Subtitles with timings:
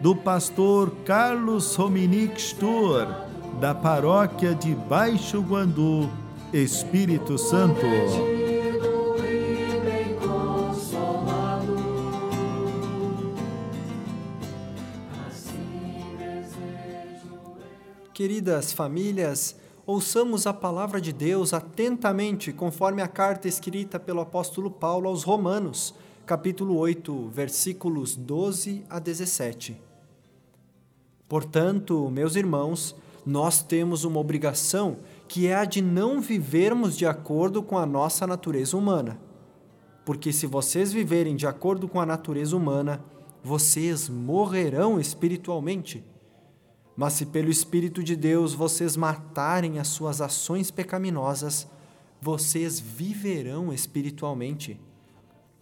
[0.00, 3.06] do pastor Carlos Rominic Stur,
[3.60, 6.10] da paróquia de Baixo Guandu,
[6.52, 7.80] Espírito Santo.
[18.12, 19.56] Queridas famílias,
[19.86, 25.94] ouçamos a palavra de Deus atentamente, conforme a carta escrita pelo apóstolo Paulo aos Romanos
[26.26, 29.85] capítulo 8, versículos 12 a 17.
[31.28, 37.62] Portanto, meus irmãos, nós temos uma obrigação que é a de não vivermos de acordo
[37.62, 39.20] com a nossa natureza humana.
[40.04, 43.04] Porque se vocês viverem de acordo com a natureza humana,
[43.42, 46.04] vocês morrerão espiritualmente.
[46.96, 51.66] Mas se pelo Espírito de Deus vocês matarem as suas ações pecaminosas,
[52.20, 54.80] vocês viverão espiritualmente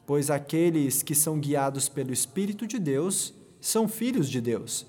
[0.06, 4.86] pois aqueles que são guiados pelo Espírito de Deus são filhos de Deus.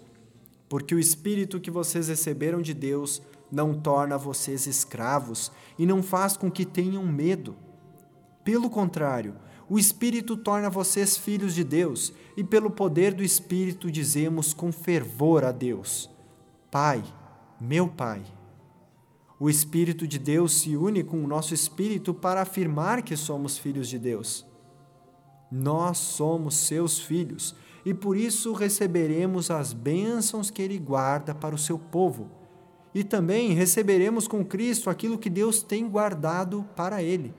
[0.68, 3.22] Porque o Espírito que vocês receberam de Deus
[3.52, 7.56] não torna vocês escravos e não faz com que tenham medo.
[8.44, 9.36] Pelo contrário,
[9.70, 15.44] o Espírito torna vocês filhos de Deus, e pelo poder do Espírito dizemos com fervor
[15.44, 16.10] a Deus:
[16.70, 17.04] Pai,
[17.60, 18.24] meu Pai.
[19.40, 23.90] O Espírito de Deus se une com o nosso espírito para afirmar que somos filhos
[23.90, 24.46] de Deus.
[25.52, 27.54] Nós somos seus filhos
[27.86, 32.32] e por isso receberemos as bênçãos que Ele guarda para o seu povo.
[32.96, 37.32] E também receberemos com Cristo aquilo que Deus tem guardado para Ele.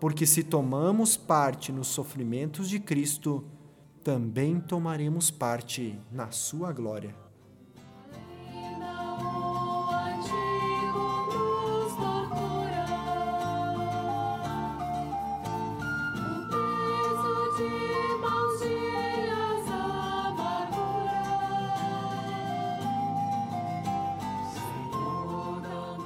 [0.00, 3.44] Porque se tomamos parte nos sofrimentos de Cristo,
[4.02, 7.25] também tomaremos parte na Sua glória.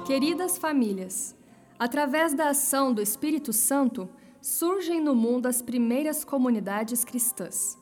[0.05, 1.35] Queridas famílias,
[1.77, 4.09] através da ação do Espírito Santo,
[4.41, 7.77] surgem no mundo as primeiras comunidades cristãs.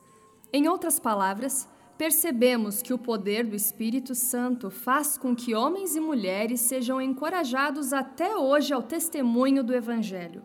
[0.52, 1.66] Em outras palavras,
[1.96, 7.90] percebemos que o poder do Espírito Santo faz com que homens e mulheres sejam encorajados
[7.94, 10.42] até hoje ao testemunho do Evangelho.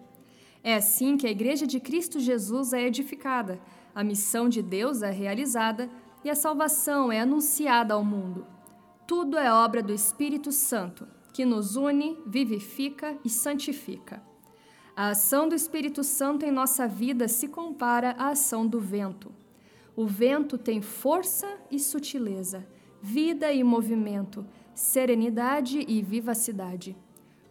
[0.64, 3.60] É assim que a Igreja de Cristo Jesus é edificada,
[3.94, 5.90] a missão de Deus é realizada
[6.24, 8.48] e a salvação é anunciada ao mundo.
[9.06, 11.06] Tudo é obra do Espírito Santo
[11.36, 14.24] que nos une, vivifica e santifica.
[14.96, 19.34] A ação do Espírito Santo em nossa vida se compara à ação do vento.
[19.98, 22.66] O vento tem força e sutileza,
[23.02, 26.96] vida e movimento, serenidade e vivacidade.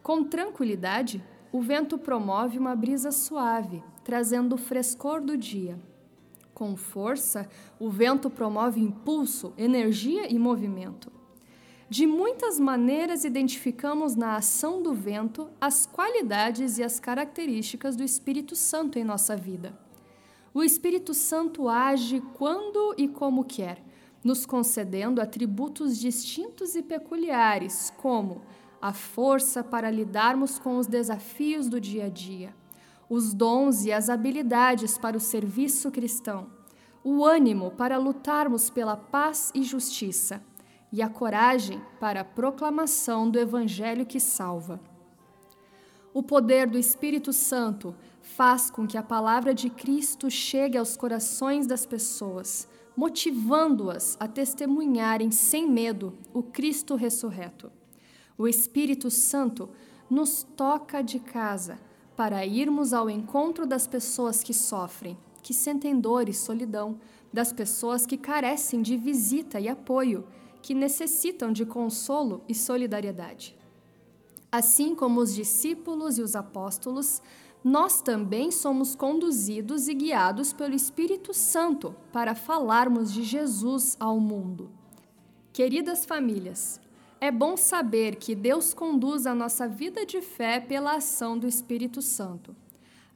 [0.02, 1.22] Com tranquilidade,
[1.52, 5.78] o vento promove uma brisa suave, trazendo o frescor do dia.
[6.54, 7.46] Com força,
[7.78, 11.12] o vento promove impulso, energia e movimento.
[11.88, 18.56] De muitas maneiras identificamos na ação do vento as qualidades e as características do Espírito
[18.56, 19.78] Santo em nossa vida.
[20.54, 23.82] O Espírito Santo age quando e como quer,
[24.22, 28.40] nos concedendo atributos distintos e peculiares, como
[28.80, 32.54] a força para lidarmos com os desafios do dia a dia,
[33.10, 36.46] os dons e as habilidades para o serviço cristão,
[37.02, 40.42] o ânimo para lutarmos pela paz e justiça
[40.94, 44.80] e a coragem para a proclamação do Evangelho que salva.
[46.12, 51.66] O poder do Espírito Santo faz com que a palavra de Cristo chegue aos corações
[51.66, 57.72] das pessoas, motivando-as a testemunharem sem medo o Cristo ressurreto.
[58.38, 59.68] O Espírito Santo
[60.08, 61.76] nos toca de casa
[62.14, 67.00] para irmos ao encontro das pessoas que sofrem, que sentem dor e solidão,
[67.32, 70.24] das pessoas que carecem de visita e apoio
[70.64, 73.54] que necessitam de consolo e solidariedade.
[74.50, 77.20] Assim como os discípulos e os apóstolos,
[77.62, 84.70] nós também somos conduzidos e guiados pelo Espírito Santo para falarmos de Jesus ao mundo.
[85.52, 86.80] Queridas famílias,
[87.20, 92.00] é bom saber que Deus conduz a nossa vida de fé pela ação do Espírito
[92.00, 92.56] Santo.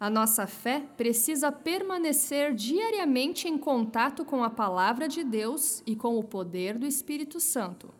[0.00, 6.16] A nossa fé precisa permanecer diariamente em contato com a palavra de Deus e com
[6.16, 7.92] o poder do Espírito Santo.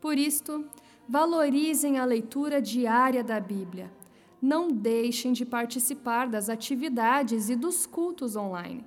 [0.00, 0.64] Por isto,
[1.08, 3.90] valorizem a leitura diária da Bíblia.
[4.40, 8.84] Não deixem de participar das atividades e dos cultos online.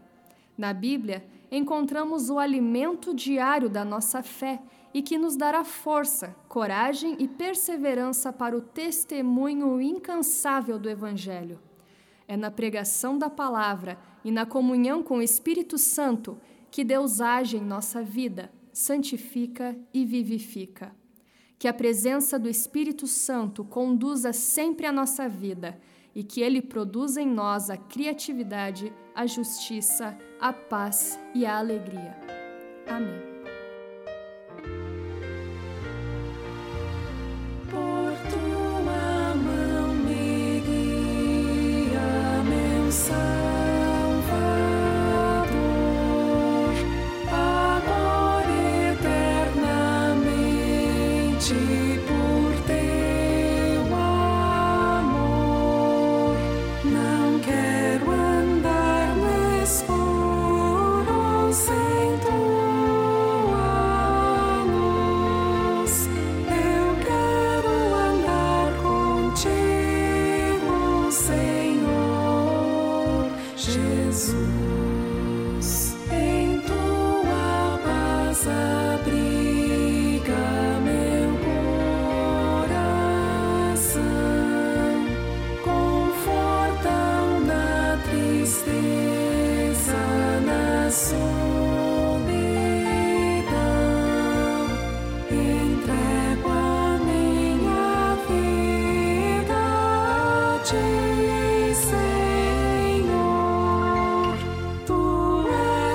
[0.58, 4.62] Na Bíblia, encontramos o alimento diário da nossa fé
[4.94, 11.67] e que nos dará força, coragem e perseverança para o testemunho incansável do Evangelho.
[12.27, 16.38] É na pregação da palavra e na comunhão com o Espírito Santo
[16.69, 20.94] que Deus age em nossa vida, santifica e vivifica.
[21.57, 25.79] Que a presença do Espírito Santo conduza sempre a nossa vida
[26.13, 32.15] e que ele produza em nós a criatividade, a justiça, a paz e a alegria.
[32.88, 33.26] Amém.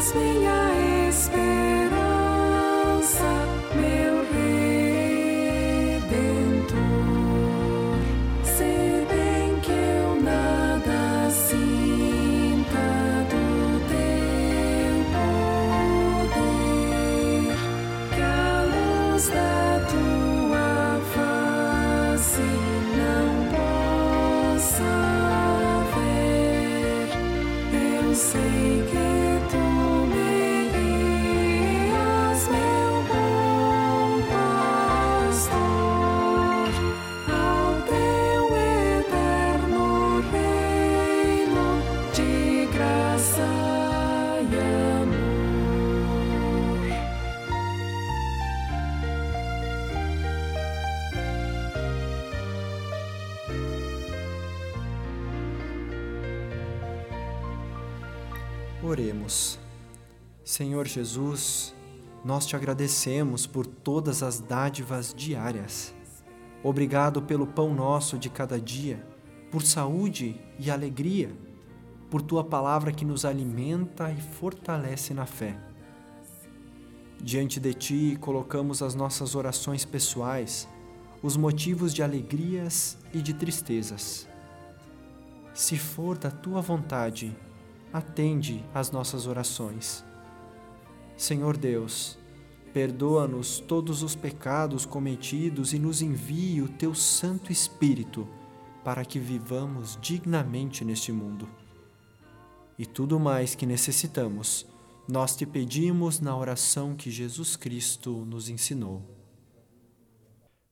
[0.03, 0.62] dziesmiņā.
[58.93, 59.59] Oremos.
[60.45, 61.75] Senhor Jesus,
[62.23, 65.95] nós te agradecemos por todas as dádivas diárias.
[66.63, 69.03] Obrigado pelo pão nosso de cada dia,
[69.51, 71.35] por saúde e alegria,
[72.11, 75.59] por tua palavra que nos alimenta e fortalece na fé.
[77.19, 80.69] Diante de ti colocamos as nossas orações pessoais,
[81.23, 84.29] os motivos de alegrias e de tristezas.
[85.55, 87.35] Se for da tua vontade,
[87.93, 90.05] atende às nossas orações.
[91.17, 92.19] Senhor Deus,
[92.73, 98.27] perdoa-nos todos os pecados cometidos e nos envie o teu Santo Espírito
[98.83, 101.49] para que vivamos dignamente neste mundo.
[102.79, 104.67] E tudo mais que necessitamos,
[105.07, 109.03] nós te pedimos na oração que Jesus Cristo nos ensinou.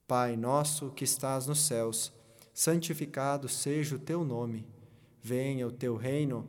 [0.09, 2.13] Pai nosso que estás nos céus,
[2.53, 4.67] santificado seja o teu nome.
[5.23, 6.49] Venha o teu reino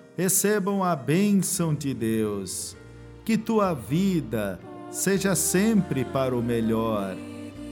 [0.17, 2.75] recebam a bênção de Deus.
[3.23, 7.15] Que tua vida seja sempre para o melhor.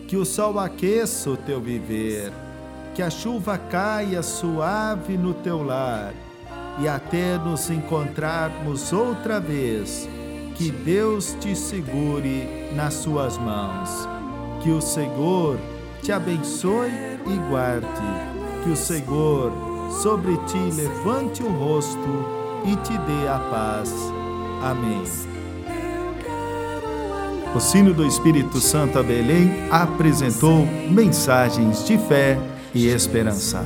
[0.07, 2.31] Que o sol aqueça o teu viver.
[2.95, 6.13] Que a chuva caia suave no teu lar.
[6.79, 10.07] E até nos encontrarmos outra vez,
[10.55, 13.89] que Deus te segure nas suas mãos.
[14.63, 15.57] Que o Senhor
[16.01, 17.87] te abençoe e guarde.
[18.63, 22.25] Que o Senhor sobre ti levante o rosto
[22.65, 23.93] e te dê a paz.
[24.61, 25.03] Amém.
[27.55, 32.37] O sino do Espírito Santo a Belém apresentou mensagens de fé
[32.73, 33.65] e esperança.